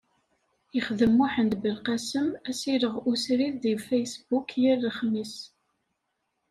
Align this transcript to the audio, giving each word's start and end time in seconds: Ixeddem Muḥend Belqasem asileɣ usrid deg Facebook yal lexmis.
Ixeddem 0.77 1.13
Muḥend 1.17 1.53
Belqasem 1.61 2.27
asileɣ 2.49 2.95
usrid 3.11 3.55
deg 3.63 3.79
Facebook 3.87 4.49
yal 4.63 4.79
lexmis. 4.87 5.35